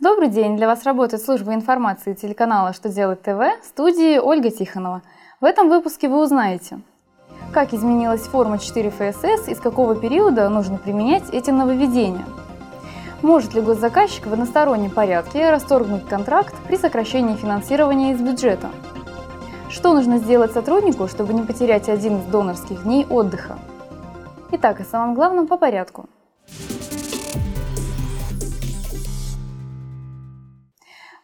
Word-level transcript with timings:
Добрый 0.00 0.28
день! 0.28 0.56
Для 0.56 0.68
вас 0.68 0.84
работает 0.84 1.24
служба 1.24 1.54
информации 1.54 2.14
телеканала 2.14 2.72
«Что 2.72 2.88
делать 2.88 3.20
ТВ» 3.20 3.40
в 3.60 3.64
студии 3.64 4.18
Ольга 4.18 4.48
Тихонова. 4.48 5.02
В 5.40 5.44
этом 5.44 5.68
выпуске 5.68 6.08
вы 6.08 6.22
узнаете, 6.22 6.82
как 7.52 7.74
изменилась 7.74 8.20
форма 8.20 8.60
4 8.60 8.90
ФСС 8.90 9.48
и 9.48 9.56
с 9.56 9.58
какого 9.58 9.96
периода 9.96 10.48
нужно 10.50 10.78
применять 10.78 11.28
эти 11.30 11.50
нововведения. 11.50 12.24
Может 13.22 13.54
ли 13.54 13.60
госзаказчик 13.60 14.28
в 14.28 14.32
одностороннем 14.32 14.92
порядке 14.92 15.50
расторгнуть 15.50 16.06
контракт 16.06 16.54
при 16.68 16.76
сокращении 16.76 17.34
финансирования 17.34 18.12
из 18.12 18.20
бюджета? 18.20 18.70
Что 19.68 19.94
нужно 19.94 20.18
сделать 20.18 20.52
сотруднику, 20.52 21.08
чтобы 21.08 21.34
не 21.34 21.42
потерять 21.42 21.88
один 21.88 22.18
из 22.18 22.24
донорских 22.26 22.84
дней 22.84 23.04
отдыха? 23.10 23.58
Итак, 24.52 24.78
о 24.78 24.84
самом 24.84 25.16
главном 25.16 25.48
по 25.48 25.56
порядку– 25.56 26.06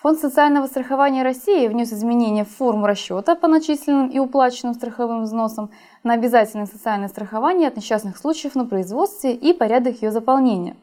Фонд 0.00 0.20
социального 0.20 0.68
страхования 0.68 1.24
России 1.24 1.66
внес 1.66 1.92
изменения 1.92 2.44
в 2.44 2.50
форму 2.50 2.86
расчета 2.86 3.34
по 3.34 3.48
начисленным 3.48 4.06
и 4.06 4.20
уплаченным 4.20 4.74
страховым 4.74 5.24
взносам 5.24 5.70
на 6.04 6.12
обязательное 6.12 6.66
социальное 6.66 7.08
страхование 7.08 7.66
от 7.66 7.76
несчастных 7.76 8.16
случаев 8.16 8.54
на 8.54 8.64
производстве 8.64 9.34
и 9.34 9.52
порядок 9.52 10.00
ее 10.00 10.12
заполнения. 10.12 10.76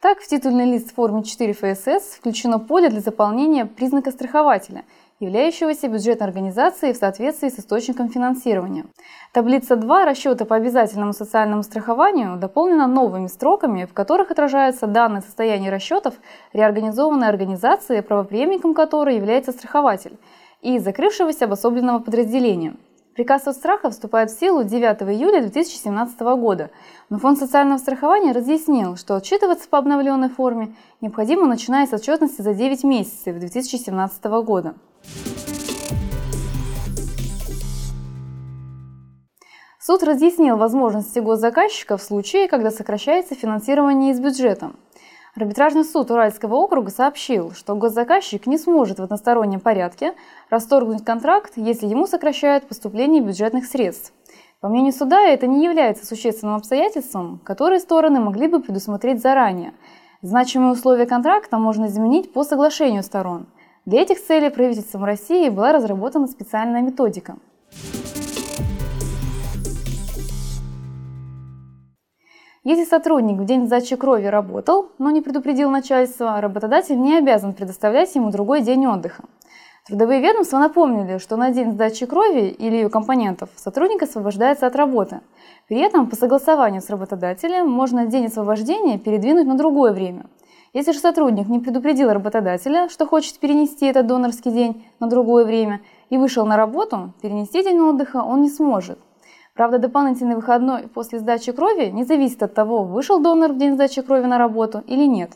Так, 0.00 0.20
в 0.20 0.26
титульный 0.26 0.64
лист 0.64 0.92
в 0.92 0.94
форме 0.94 1.22
4 1.22 1.52
ФСС 1.52 2.16
включено 2.16 2.58
поле 2.58 2.88
для 2.88 3.00
заполнения 3.00 3.66
признака 3.66 4.10
страхователя– 4.10 4.84
являющегося 5.24 5.88
бюджетной 5.88 6.26
организацией 6.26 6.92
в 6.92 6.96
соответствии 6.96 7.48
с 7.48 7.58
источником 7.58 8.08
финансирования. 8.08 8.84
Таблица 9.32 9.76
2 9.76 10.04
расчета 10.04 10.44
по 10.44 10.56
обязательному 10.56 11.12
социальному 11.12 11.62
страхованию 11.62 12.36
дополнена 12.36 12.86
новыми 12.86 13.26
строками, 13.26 13.84
в 13.84 13.92
которых 13.92 14.30
отражаются 14.30 14.86
данные 14.86 15.22
состояния 15.22 15.70
расчетов 15.70 16.14
реорганизованной 16.52 17.28
организации, 17.28 18.00
правоприемником 18.00 18.74
которой 18.74 19.16
является 19.16 19.52
страхователь, 19.52 20.16
и 20.62 20.78
закрывшегося 20.78 21.46
обособленного 21.46 21.98
подразделения. 21.98 22.74
Приказ 23.14 23.46
от 23.46 23.54
страха 23.54 23.90
вступает 23.90 24.32
в 24.32 24.38
силу 24.40 24.64
9 24.64 25.02
июля 25.02 25.40
2017 25.40 26.20
года, 26.36 26.70
но 27.10 27.20
Фонд 27.20 27.38
социального 27.38 27.78
страхования 27.78 28.32
разъяснил, 28.32 28.96
что 28.96 29.14
отчитываться 29.14 29.68
по 29.68 29.78
обновленной 29.78 30.28
форме 30.28 30.74
необходимо 31.00 31.46
начиная 31.46 31.86
с 31.86 31.92
отчетности 31.92 32.42
за 32.42 32.54
9 32.54 32.82
месяцев 32.82 33.38
2017 33.38 34.24
года. 34.44 34.74
Суд 39.78 40.02
разъяснил 40.02 40.56
возможности 40.56 41.20
госзаказчика 41.20 41.96
в 41.96 42.02
случае, 42.02 42.48
когда 42.48 42.72
сокращается 42.72 43.36
финансирование 43.36 44.10
из 44.10 44.18
бюджета. 44.18 44.72
Арбитражный 45.36 45.84
суд 45.84 46.12
Уральского 46.12 46.54
округа 46.54 46.92
сообщил, 46.92 47.50
что 47.50 47.74
госзаказчик 47.74 48.46
не 48.46 48.56
сможет 48.56 49.00
в 49.00 49.02
одностороннем 49.02 49.58
порядке 49.58 50.14
расторгнуть 50.48 51.04
контракт, 51.04 51.54
если 51.56 51.88
ему 51.88 52.06
сокращают 52.06 52.68
поступление 52.68 53.20
бюджетных 53.20 53.66
средств. 53.66 54.12
По 54.60 54.68
мнению 54.68 54.92
суда, 54.92 55.20
это 55.22 55.48
не 55.48 55.64
является 55.64 56.06
существенным 56.06 56.54
обстоятельством, 56.54 57.40
которое 57.42 57.80
стороны 57.80 58.20
могли 58.20 58.46
бы 58.46 58.60
предусмотреть 58.60 59.20
заранее. 59.20 59.74
Значимые 60.22 60.70
условия 60.70 61.04
контракта 61.04 61.58
можно 61.58 61.86
изменить 61.86 62.32
по 62.32 62.44
соглашению 62.44 63.02
сторон. 63.02 63.46
Для 63.86 64.02
этих 64.02 64.24
целей 64.24 64.50
правительством 64.50 65.04
России 65.04 65.48
была 65.48 65.72
разработана 65.72 66.28
специальная 66.28 66.80
методика. 66.80 67.36
Если 72.66 72.86
сотрудник 72.86 73.36
в 73.36 73.44
день 73.44 73.66
сдачи 73.66 73.94
крови 73.94 74.24
работал, 74.24 74.88
но 74.96 75.10
не 75.10 75.20
предупредил 75.20 75.68
начальство, 75.68 76.40
работодатель 76.40 76.98
не 76.98 77.18
обязан 77.18 77.52
предоставлять 77.52 78.14
ему 78.14 78.30
другой 78.30 78.62
день 78.62 78.86
отдыха. 78.86 79.24
Трудовые 79.86 80.22
ведомства 80.22 80.56
напомнили, 80.56 81.18
что 81.18 81.36
на 81.36 81.50
день 81.50 81.72
сдачи 81.72 82.06
крови 82.06 82.48
или 82.48 82.76
ее 82.76 82.88
компонентов 82.88 83.50
сотрудник 83.54 84.02
освобождается 84.02 84.66
от 84.66 84.76
работы. 84.76 85.20
При 85.68 85.78
этом 85.78 86.08
по 86.08 86.16
согласованию 86.16 86.80
с 86.80 86.88
работодателем 86.88 87.68
можно 87.68 88.06
день 88.06 88.28
освобождения 88.28 88.98
передвинуть 88.98 89.46
на 89.46 89.58
другое 89.58 89.92
время. 89.92 90.24
Если 90.72 90.92
же 90.92 91.00
сотрудник 91.00 91.48
не 91.48 91.58
предупредил 91.58 92.14
работодателя, 92.14 92.88
что 92.88 93.06
хочет 93.06 93.38
перенести 93.40 93.84
этот 93.84 94.06
донорский 94.06 94.50
день 94.50 94.86
на 95.00 95.06
другое 95.06 95.44
время 95.44 95.82
и 96.08 96.16
вышел 96.16 96.46
на 96.46 96.56
работу, 96.56 97.12
перенести 97.20 97.62
день 97.62 97.78
отдыха 97.80 98.22
он 98.24 98.40
не 98.40 98.48
сможет. 98.48 98.98
Правда, 99.54 99.78
дополнительный 99.78 100.34
выходной 100.34 100.88
после 100.88 101.20
сдачи 101.20 101.52
крови 101.52 101.90
не 101.90 102.02
зависит 102.02 102.42
от 102.42 102.54
того, 102.54 102.82
вышел 102.82 103.20
донор 103.20 103.52
в 103.52 103.58
день 103.58 103.74
сдачи 103.74 104.02
крови 104.02 104.26
на 104.26 104.36
работу 104.36 104.82
или 104.88 105.06
нет. 105.06 105.30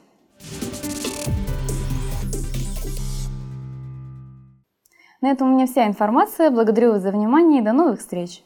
На 5.20 5.30
этом 5.30 5.50
у 5.50 5.54
меня 5.54 5.66
вся 5.66 5.86
информация. 5.86 6.50
Благодарю 6.50 6.92
вас 6.92 7.02
за 7.02 7.12
внимание 7.12 7.60
и 7.60 7.64
до 7.64 7.72
новых 7.72 8.00
встреч! 8.00 8.42